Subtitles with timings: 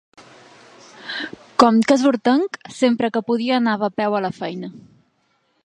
[1.63, 4.73] Com que és hortenc sempre que podia anava a peu a la feina.